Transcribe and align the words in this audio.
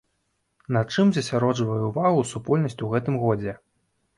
На 0.77 0.81
чым 0.95 1.11
засяроджвае 1.17 1.77
ўвагу 1.89 2.25
супольнасць 2.33 2.81
у 2.89 2.91
гэтым 2.95 3.21
годзе? 3.27 3.57